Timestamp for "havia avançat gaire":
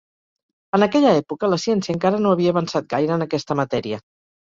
2.37-3.15